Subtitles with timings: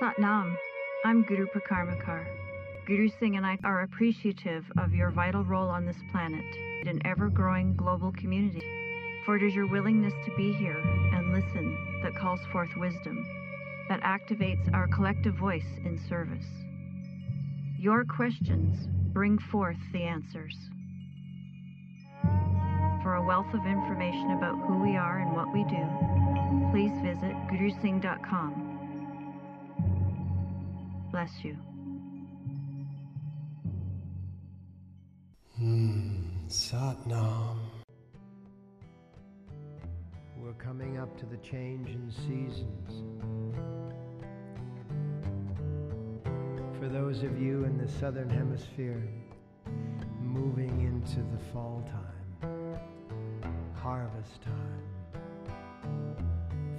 [0.00, 0.56] Satnam.
[1.04, 2.26] I'm Guru Prakarmakar.
[2.84, 6.44] Guru Singh and I are appreciative of your vital role on this planet,
[6.82, 8.62] in an ever growing global community.
[9.24, 10.78] For it is your willingness to be here
[11.12, 13.24] and listen that calls forth wisdom,
[13.88, 16.46] that activates our collective voice in service.
[17.78, 20.56] Your questions bring forth the answers.
[23.04, 27.36] For a wealth of information about who we are and what we do, please visit
[27.48, 28.73] gurusingh.com.
[31.14, 31.56] Bless you.
[35.56, 37.58] Hmm, Satnam.
[40.36, 43.04] We're coming up to the change in seasons.
[46.80, 49.08] For those of you in the southern hemisphere,
[50.20, 52.76] moving into the fall time,
[53.72, 54.82] harvest time.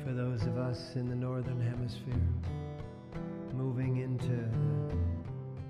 [0.04, 2.34] For those of us in the northern hemisphere,
[3.56, 4.50] moving into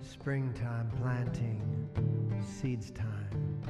[0.02, 1.88] springtime planting,
[2.42, 3.62] seeds time.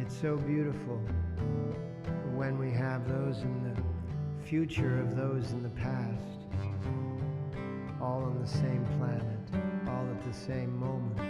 [0.00, 1.00] It's so beautiful
[2.34, 6.48] when we have those in the future of those in the past,
[8.00, 11.29] all on the same planet, all at the same moment.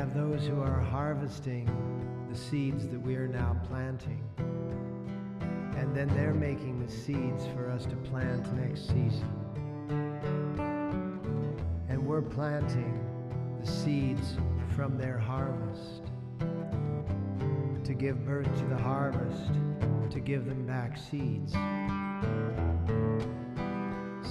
[0.00, 1.68] Have those who are harvesting
[2.32, 4.24] the seeds that we are now planting.
[5.76, 9.28] And then they're making the seeds for us to plant next season.
[11.90, 12.98] And we're planting
[13.60, 14.38] the seeds
[14.74, 16.04] from their harvest
[17.84, 19.52] to give birth to the harvest,
[20.12, 21.52] to give them back seeds.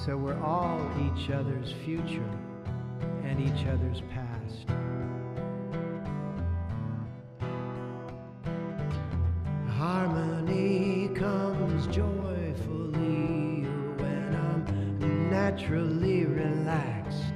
[0.04, 0.82] So we're all
[1.14, 2.32] each other's future
[3.24, 4.02] and each other's
[15.50, 17.34] naturally relaxed.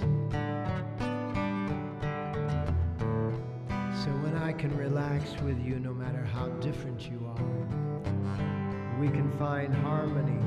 [4.02, 9.32] So when I can relax with you, no matter how different you are, we can
[9.40, 10.40] find harmony.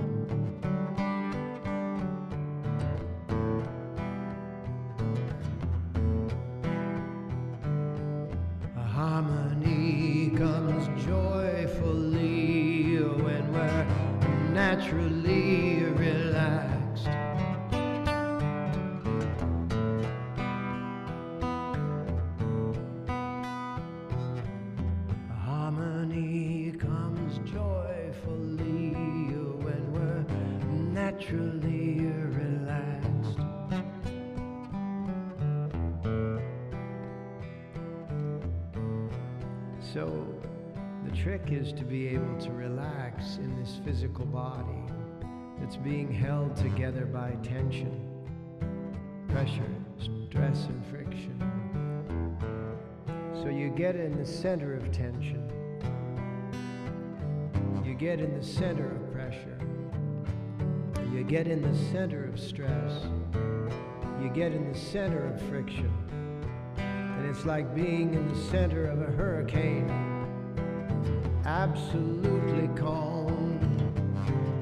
[8.77, 13.87] Harmony comes joyfully when we're
[14.55, 15.36] naturally
[31.17, 33.39] naturally relaxed.
[39.95, 40.27] So,
[41.05, 44.85] the trick is to be able to relax in this physical body
[45.59, 47.99] that's being held together by tension,
[49.29, 51.41] pressure, stress, and friction.
[53.43, 55.51] So, you get in the center of tension,
[57.87, 59.16] you get in the center of
[61.17, 63.07] you get in the center of stress,
[64.21, 65.91] you get in the center of friction.
[66.77, 69.89] And it's like being in the center of a hurricane,
[71.47, 73.59] absolutely calm.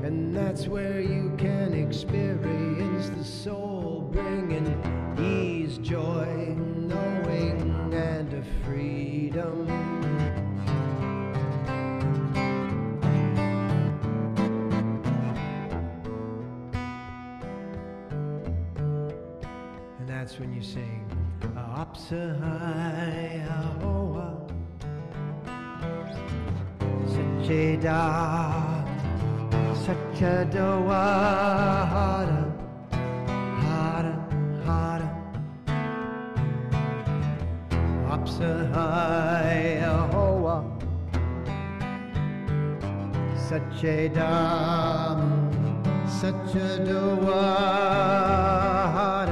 [0.04, 4.68] And that's where you can experience the soul bringing
[5.18, 9.83] ease, joy, knowing, and a freedom.
[20.54, 21.00] You sing
[21.80, 24.28] Apsahaya Hoa
[27.12, 28.02] Sacheda
[29.84, 31.04] Sachadoa
[31.92, 32.42] Hara
[33.64, 34.14] Hara
[34.66, 35.08] Hara.
[38.14, 40.56] Apsahaya Hoa
[43.48, 45.20] Sachedam
[46.18, 47.42] Sachadoa
[48.96, 49.23] Hara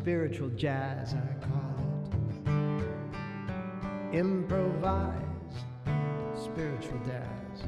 [0.00, 1.76] Spiritual jazz, I call
[2.46, 4.16] it.
[4.16, 5.20] Improvised
[6.42, 7.64] spiritual jazz.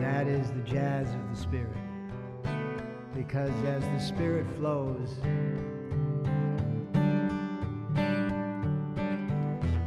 [0.00, 1.76] That is the jazz of the spirit.
[3.14, 5.10] Because as the spirit flows,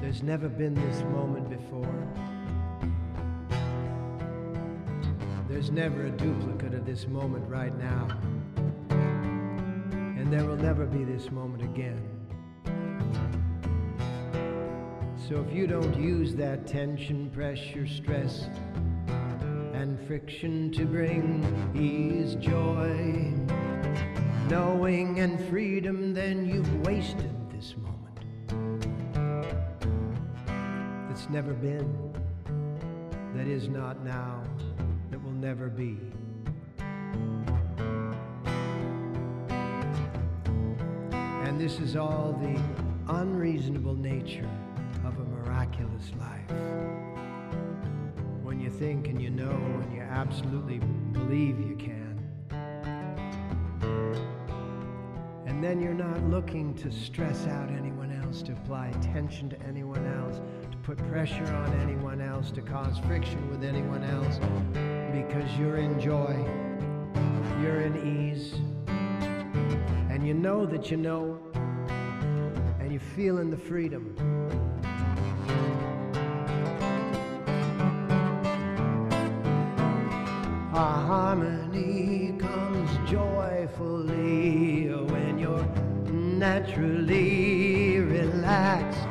[0.01, 2.07] there's never been this moment before.
[5.49, 8.07] There's never a duplicate of this moment right now.
[10.25, 12.01] And there will never be this moment again.
[15.29, 18.47] So if you don't use that tension, pressure, stress,
[19.73, 21.45] and friction to bring
[21.75, 23.35] ease, joy,
[24.49, 28.19] knowing, and freedom, then you've wasted this moment.
[31.07, 32.11] That's never been,
[33.35, 34.41] that is not now,
[35.11, 35.99] that will never be.
[41.55, 42.61] And this is all the
[43.13, 44.49] unreasonable nature
[45.05, 46.51] of a miraculous life.
[48.43, 50.79] When you think and you know and you absolutely
[51.13, 52.19] believe you can.
[55.45, 60.05] And then you're not looking to stress out anyone else, to apply tension to anyone
[60.05, 64.41] else, to put pressure on anyone else, to cause friction with anyone else,
[65.13, 66.35] because you're in joy,
[67.61, 67.95] you're in
[68.29, 68.55] ease,
[70.15, 71.34] and you know that you know,
[73.05, 74.15] and you feel in the freedom.
[80.73, 85.65] A harmony comes joyfully when you're
[86.11, 89.07] naturally relaxed.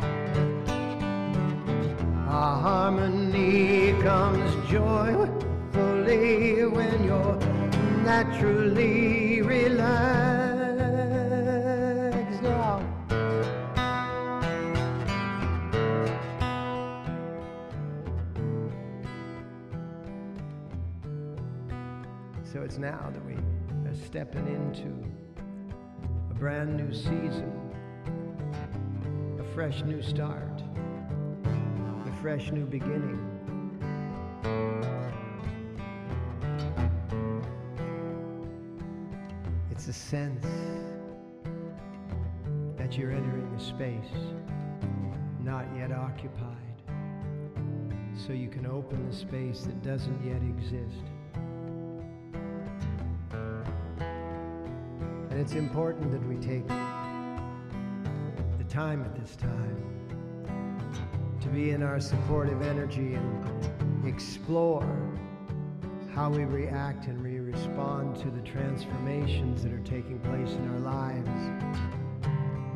[2.28, 7.38] A harmony comes joyfully when you're
[8.04, 10.23] naturally relaxed.
[24.14, 24.94] Stepping into
[26.30, 27.52] a brand new season,
[29.40, 30.62] a fresh new start,
[32.06, 33.18] a fresh new beginning.
[39.72, 40.46] It's a sense
[42.76, 44.14] that you're entering a space
[45.42, 46.54] not yet occupied,
[48.16, 51.13] so you can open the space that doesn't yet exist.
[55.34, 59.82] And it's important that we take the time at this time
[61.40, 64.86] to be in our supportive energy and explore
[66.14, 70.78] how we react and we respond to the transformations that are taking place in our
[70.78, 71.28] lives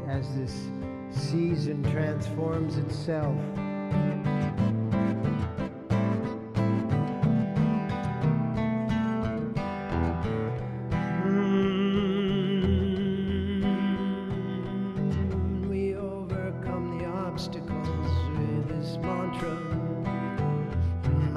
[0.09, 0.67] as this
[1.13, 3.37] season transforms itself.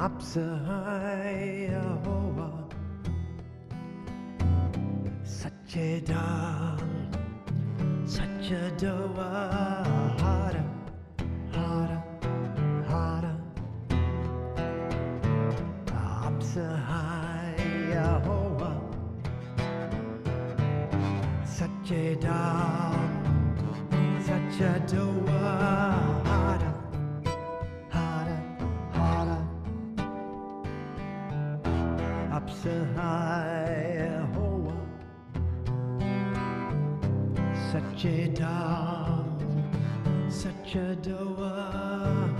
[0.01, 2.50] Apsahaya Hoa
[5.24, 6.81] Satchedam
[8.09, 9.30] Satchadoa
[10.18, 10.71] Hara Hara
[40.41, 42.31] Satchadoa Hara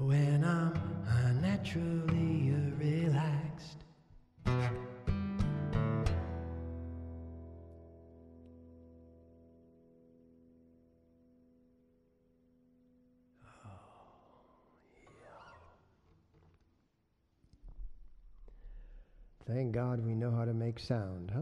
[0.00, 3.84] when I'm naturally relaxed.
[19.46, 21.40] Thank God we know how to make sound, huh?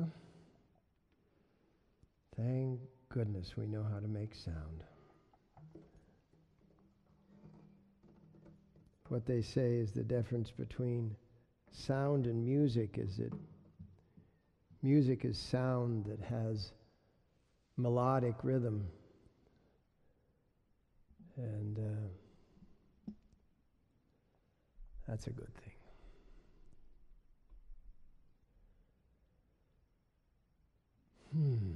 [2.36, 4.82] Thank goodness we know how to make sound.
[9.08, 11.16] What they say is the difference between
[11.72, 13.32] sound and music is that
[14.82, 16.70] Music is sound that has
[17.76, 18.86] melodic rhythm.
[21.36, 23.12] And uh,
[25.08, 25.72] that's a good thing.
[31.32, 31.72] Hmm.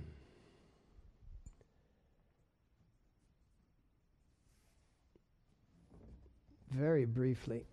[6.70, 7.64] Very briefly,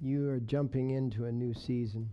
[0.00, 2.10] you are jumping into a new season.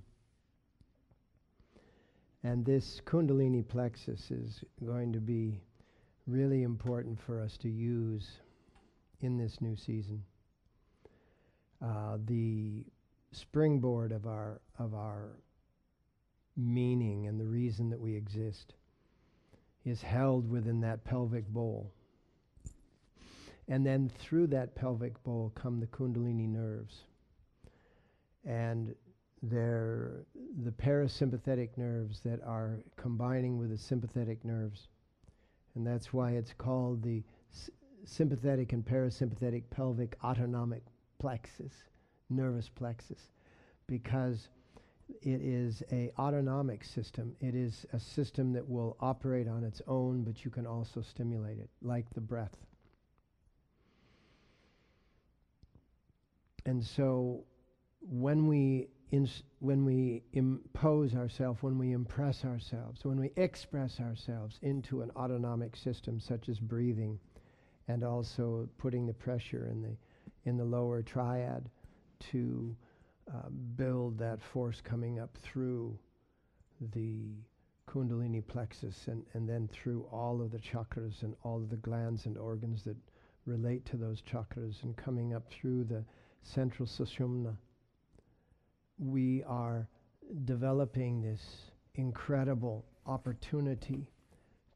[2.44, 5.62] And this Kundalini plexus is going to be
[6.28, 8.28] really important for us to use
[9.22, 10.24] in this new season.
[11.84, 12.86] Uh, the
[13.32, 15.38] springboard of our of our
[16.56, 18.74] meaning and the reason that we exist
[19.84, 21.92] is held within that pelvic bowl.
[23.68, 27.06] And then through that pelvic bowl come the Kundalini nerves.
[28.46, 28.94] And
[29.42, 30.26] they're
[30.64, 34.88] the parasympathetic nerves that are combining with the sympathetic nerves.
[35.76, 37.70] And that's why it's called the s-
[38.06, 40.84] sympathetic and parasympathetic pelvic autonomic
[41.20, 41.74] plexus,
[42.30, 43.30] nervous plexus,
[43.88, 44.50] because
[45.22, 47.36] it is a autonomic system.
[47.40, 51.60] It is a system that will operate on its own, but you can also stimulate
[51.60, 52.58] it, like the breath.
[56.66, 57.44] And so
[58.00, 64.60] when we ins- when we impose ourselves, when we impress ourselves, when we express ourselves
[64.62, 67.20] into an autonomic system such as breathing
[67.88, 69.96] and also putting the pressure in the
[70.46, 71.70] in the lower triad
[72.20, 72.76] to
[73.32, 75.98] uh, build that force coming up through
[76.94, 77.34] the
[77.88, 82.26] kundalini plexus and, and then through all of the chakras and all of the glands
[82.26, 82.98] and organs that
[83.46, 86.04] relate to those chakras and coming up through the
[86.46, 87.56] central sushumna.
[88.98, 89.88] We are
[90.46, 91.42] developing this
[91.96, 94.08] incredible opportunity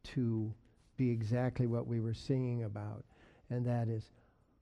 [0.03, 0.53] to
[0.97, 3.05] be exactly what we were singing about,
[3.49, 4.03] and that is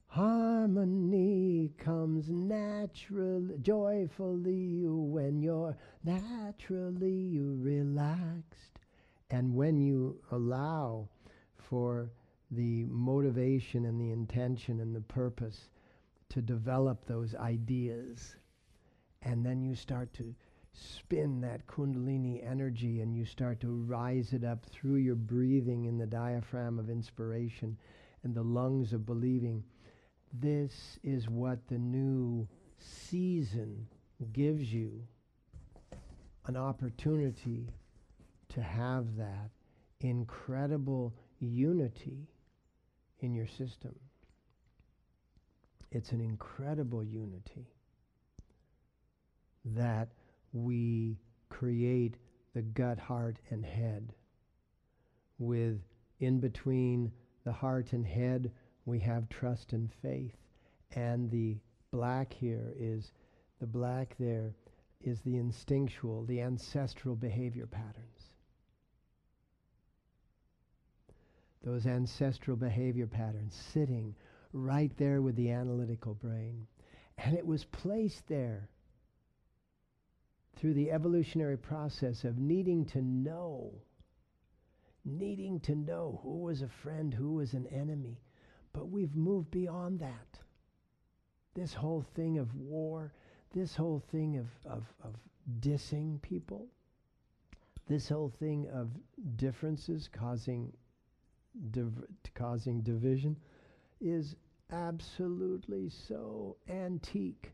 [0.10, 8.80] Harmony comes naturally, joyfully when you're naturally relaxed.
[9.30, 11.10] And when you allow
[11.58, 12.10] for
[12.52, 15.68] the motivation and the intention and the purpose
[16.30, 18.36] to develop those ideas,
[19.22, 20.36] and then you start to
[20.74, 25.98] spin that Kundalini energy and you start to rise it up through your breathing in
[25.98, 27.78] the diaphragm of inspiration
[28.24, 29.64] and the lungs of believing
[30.34, 33.88] this is what the new season
[34.34, 35.02] gives you
[36.46, 37.68] an opportunity
[38.50, 39.50] to have that
[40.02, 42.28] incredible unity
[43.20, 43.96] in your system.
[45.92, 47.72] It's an incredible unity
[49.66, 50.10] that
[50.54, 51.18] we
[51.50, 52.16] create
[52.54, 54.14] the gut, heart, and head.
[55.40, 55.80] With
[56.20, 57.12] in between
[57.44, 58.52] the heart and head,
[58.86, 60.36] we have trust and faith.
[60.92, 61.58] And the
[61.92, 63.12] black here is
[63.60, 64.56] the black there
[65.02, 68.34] is the instinctual, the ancestral behavior patterns.
[71.64, 74.16] Those ancestral behavior patterns sitting
[74.54, 76.68] right there with the analytical brain.
[77.18, 78.70] And it was placed there
[80.56, 83.72] through the evolutionary process of needing to know,
[85.06, 88.20] needing to know who was a friend, who was an enemy,
[88.74, 90.40] but we've moved beyond that.
[91.54, 93.14] This whole thing of war,
[93.54, 95.16] this whole thing of, of, of
[95.60, 96.68] dissing people,
[97.88, 98.90] this whole thing of
[99.38, 100.72] differences causing,
[101.72, 102.04] div-
[102.36, 103.38] causing division
[104.02, 104.36] is
[104.72, 107.54] absolutely so antique.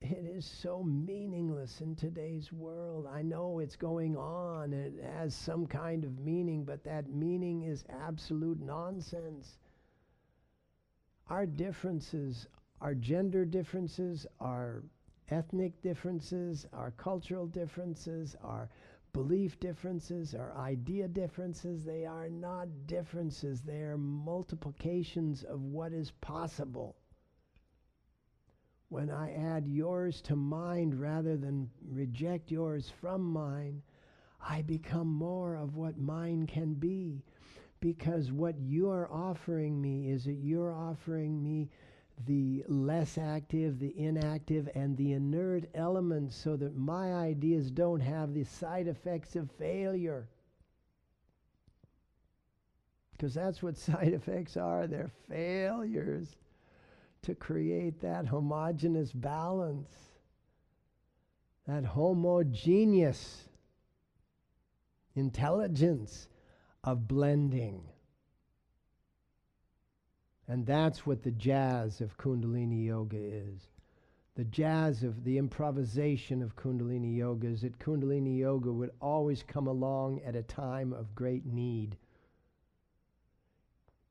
[0.00, 3.06] It is so meaningless in today's world.
[3.12, 7.62] I know it's going on and it has some kind of meaning, but that meaning
[7.62, 9.58] is absolute nonsense
[11.28, 12.46] our differences,
[12.80, 14.82] our gender differences, our
[15.30, 18.68] ethnic differences, our cultural differences, our
[19.12, 23.62] belief differences, our idea differences, they are not differences.
[23.62, 26.96] They are multiplications of what is possible.
[28.88, 33.82] When I add yours to mine rather than reject yours from mine,
[34.40, 37.22] I become more of what mine can be
[37.80, 41.70] because what you're offering me is that you're offering me
[42.26, 48.34] the less active, the inactive, and the inert elements so that my ideas don't have
[48.34, 50.28] the side effects of failure.
[53.12, 56.36] Because that's what side effects are they're failures
[57.22, 59.92] to create that homogeneous balance.
[61.66, 63.48] that homogeneous
[65.14, 66.28] intelligence
[66.84, 67.82] of blending.
[70.48, 73.68] And that's what the jazz of Kundalini Yoga is.
[74.34, 79.66] The jazz of the improvisation of Kundalini Yoga is that Kundalini Yoga would always come
[79.66, 81.98] along at a time of great need.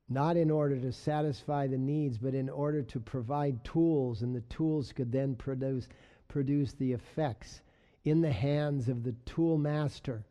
[0.08, 4.42] Not in order to satisfy the needs, but in order to provide tools, and the
[4.42, 5.88] tools could then produce,
[6.28, 7.62] produce the effects
[8.04, 10.24] in the hands of the tool master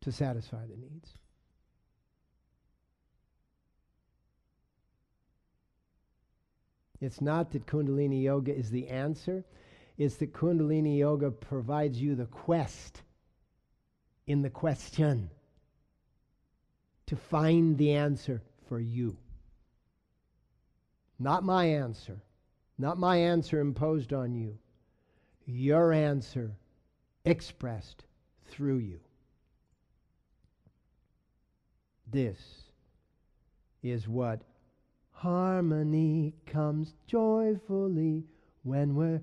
[0.00, 1.18] to satisfy the needs.
[7.02, 9.44] It's not that Kundalini Yoga is the answer,
[9.98, 13.02] it's that Kundalini Yoga provides you the quest
[14.28, 15.28] in the question
[17.06, 19.16] to find the answer for you.
[21.18, 22.22] Not my answer,
[22.78, 24.56] not my answer imposed on you,
[25.44, 26.52] your answer
[27.24, 28.04] expressed
[28.46, 29.00] through you.
[32.08, 32.38] This
[33.82, 34.42] is what
[35.22, 38.24] Harmony comes joyfully
[38.64, 39.22] when we're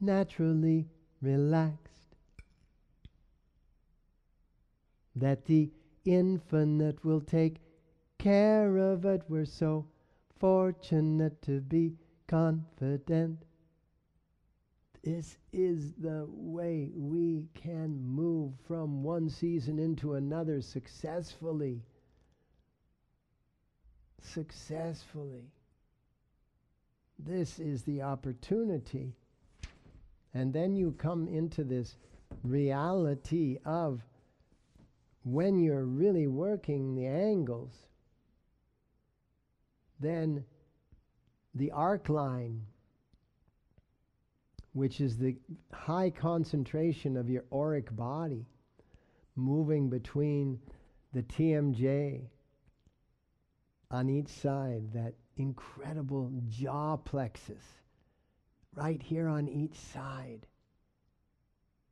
[0.00, 0.86] naturally
[1.20, 2.14] relaxed.
[5.16, 5.72] That the
[6.04, 7.56] infinite will take
[8.18, 9.22] care of it.
[9.28, 9.88] We're so
[10.38, 11.96] fortunate to be
[12.28, 13.42] confident.
[15.02, 21.82] This is the way we can move from one season into another successfully
[24.22, 25.44] successfully.
[27.18, 29.12] This is the opportunity.
[30.34, 31.96] And then you come into this
[32.42, 34.00] reality of
[35.24, 37.72] when you're really working the angles,
[40.00, 40.44] then
[41.54, 42.62] the arc line,
[44.72, 45.36] which is the
[45.72, 48.46] high concentration of your auric body,
[49.36, 50.58] moving between
[51.12, 52.22] the TMJ
[53.92, 57.64] on each side, that incredible jaw plexus,
[58.74, 60.46] right here on each side.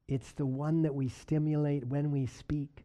[0.09, 2.85] It's the one that we stimulate when we speak.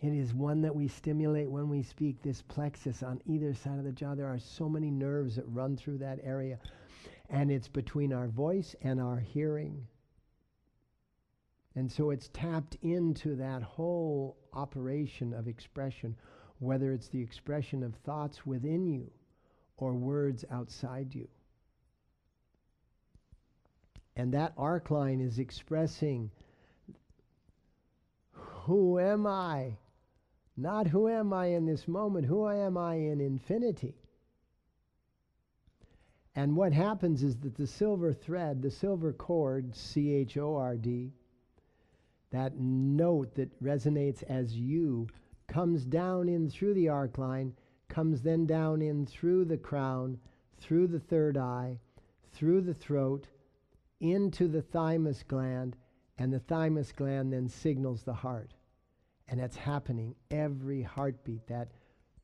[0.00, 3.84] It is one that we stimulate when we speak, this plexus on either side of
[3.84, 4.14] the jaw.
[4.14, 6.58] There are so many nerves that run through that area.
[7.30, 9.86] And it's between our voice and our hearing.
[11.74, 16.14] And so it's tapped into that whole operation of expression
[16.58, 19.10] whether it's the expression of thoughts within you
[19.76, 21.28] or words outside you.
[24.16, 26.30] And that arc line is expressing
[28.32, 29.76] who am I?
[30.56, 33.94] Not who am I in this moment, who am I in infinity?
[36.36, 40.76] And what happens is that the silver thread, the silver chord, C H O R
[40.76, 41.12] D,
[42.30, 45.08] that note that resonates as you,
[45.46, 47.52] comes down in through the arc line,
[47.88, 50.18] comes then down in through the crown,
[50.58, 51.78] through the third eye,
[52.32, 53.28] through the throat,
[54.00, 55.76] into the thymus gland,
[56.18, 58.54] and the thymus gland then signals the heart.
[59.28, 61.68] And that's happening every heartbeat, that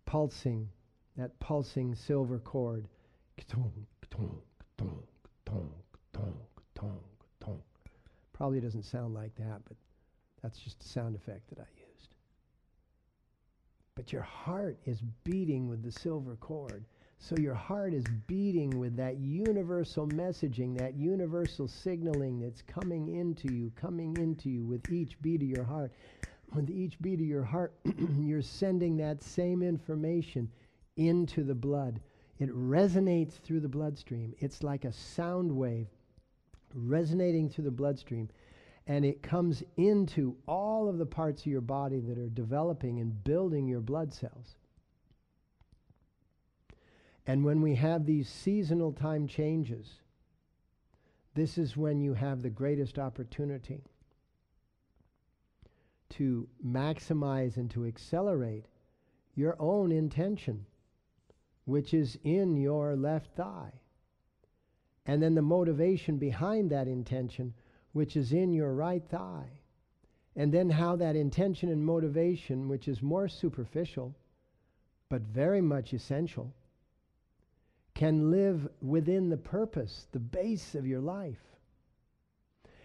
[0.06, 0.68] pulsing,
[1.16, 2.88] that pulsing silver cord.
[8.33, 9.76] Probably doesn't sound like that, but
[10.42, 11.80] that's just a sound effect that I use
[14.01, 16.87] but your heart is beating with the silver cord.
[17.19, 23.53] So your heart is beating with that universal messaging, that universal signaling that's coming into
[23.53, 25.93] you, coming into you with each beat of your heart.
[26.55, 27.75] With each beat of your heart,
[28.19, 30.51] you're sending that same information
[30.97, 32.01] into the blood.
[32.39, 34.33] It resonates through the bloodstream.
[34.39, 35.89] It's like a sound wave
[36.75, 38.31] resonating through the bloodstream
[38.90, 43.22] and it comes into all of the parts of your body that are developing and
[43.22, 44.57] building your blood cells.
[47.24, 50.00] And when we have these seasonal time changes,
[51.37, 53.85] this is when you have the greatest opportunity
[56.09, 58.66] to maximize and to accelerate
[59.37, 60.66] your own intention,
[61.64, 63.70] which is in your left thigh.
[65.07, 67.55] And then the motivation behind that intention
[67.92, 69.50] which is in your right thigh.
[70.37, 74.14] And then how that intention and motivation, which is more superficial,
[75.09, 76.55] but very much essential,
[77.94, 81.42] can live within the purpose, the base of your life.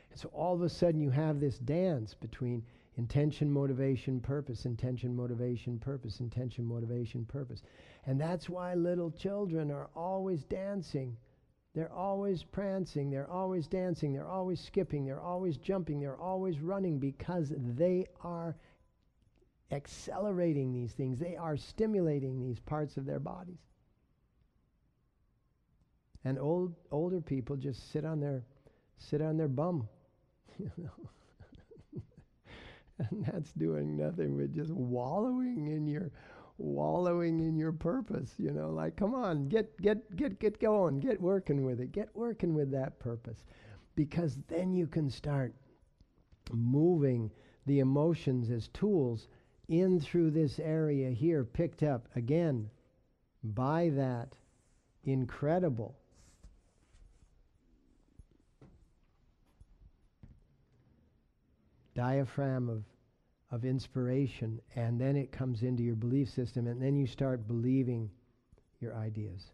[0.09, 2.63] And so all of a sudden you have this dance between
[2.97, 7.61] intention, motivation, purpose, intention, motivation, purpose, intention, motivation, purpose.
[8.05, 11.15] And that's why little children are always dancing
[11.75, 16.99] They're always prancing, they're always dancing, they're always skipping, they're always jumping, they're always running
[16.99, 18.55] because they are
[19.71, 21.19] accelerating these things.
[21.19, 23.59] They are stimulating these parts of their bodies.
[26.23, 28.43] And old older people just sit on their
[28.97, 29.87] sit on their bum.
[32.97, 36.11] And that's doing nothing but just wallowing in your
[36.57, 41.19] wallowing in your purpose, you know, like come on, get get get get going, get
[41.19, 41.91] working with it.
[41.91, 43.43] Get working with that purpose.
[43.95, 45.53] Because then you can start
[46.51, 47.31] moving
[47.65, 49.27] the emotions as tools
[49.67, 52.69] in through this area here picked up again
[53.43, 54.35] by that
[55.03, 55.95] incredible
[61.95, 62.83] diaphragm of
[63.51, 68.09] of inspiration, and then it comes into your belief system, and then you start believing
[68.79, 69.51] your ideas.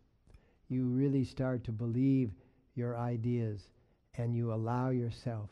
[0.70, 2.32] You really start to believe
[2.76, 3.70] your ideas,
[4.16, 5.50] and you allow yourself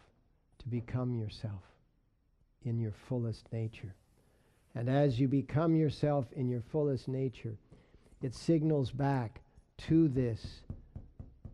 [0.60, 1.63] to become yourself
[2.63, 3.93] in your fullest nature.
[4.75, 7.58] And as you become yourself in your fullest nature,
[8.21, 9.41] it signals back
[9.89, 10.62] to this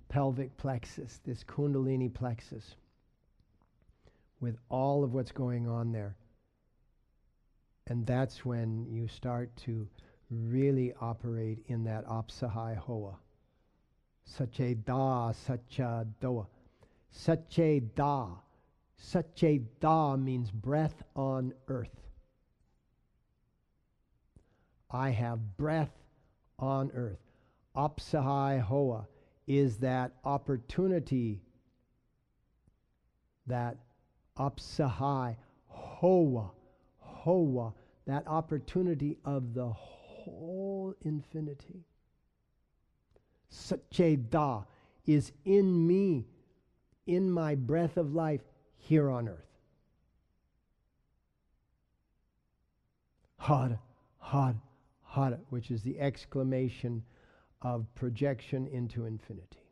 [0.10, 2.76] pelvic plexus, this kundalini plexus,
[4.40, 6.16] with all of what's going on there
[7.88, 9.88] and that's when you start to
[10.30, 13.16] really operate in that apsahai hoa.
[14.24, 16.48] Sache da, sacha doa.
[17.12, 18.30] Sache da.
[18.98, 22.02] Sache da means breath on earth.
[24.90, 25.94] I have breath
[26.58, 27.20] on earth.
[27.76, 29.08] Apsahai hoa
[29.46, 31.42] is that opportunity,
[33.46, 33.78] that
[34.40, 35.36] apsahai
[35.68, 36.50] hoa
[37.26, 37.74] Hoa,
[38.06, 41.84] that opportunity of the whole infinity.
[44.30, 44.64] Da
[45.08, 46.28] is in me,
[47.08, 48.42] in my breath of life
[48.78, 49.40] here on earth.
[53.40, 53.80] Hara,
[54.20, 54.62] Hara,
[55.04, 57.04] Hara, which is the exclamation
[57.64, 59.66] of projection into infinity.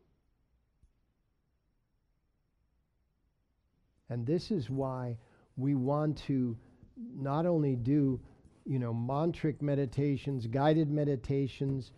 [4.08, 5.18] And this is why
[5.56, 6.56] we want to
[6.96, 8.20] not only do,
[8.64, 11.92] you know, mantric meditations, guided meditations,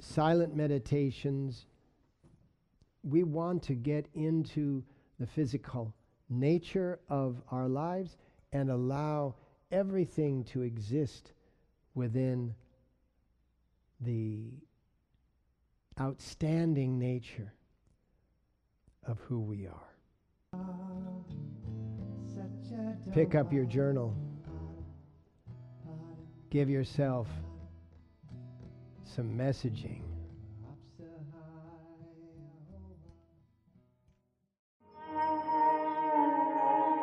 [0.00, 1.66] silent meditations,
[3.02, 4.82] we want to get into
[5.18, 5.94] the physical
[6.28, 8.16] nature of our lives
[8.52, 9.34] and allow
[9.70, 11.32] everything to exist
[11.94, 12.54] within
[14.00, 14.50] the
[16.00, 17.52] outstanding nature
[19.06, 19.91] of who we are.
[23.12, 24.14] Pick up your journal.
[26.48, 27.28] Give yourself
[29.04, 30.00] some messaging.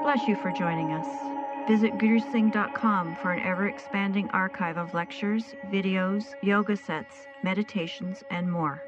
[0.01, 1.07] Bless you for joining us.
[1.67, 8.81] Visit gurusingh.com for an ever expanding archive of lectures, videos, yoga sets, meditations, and more.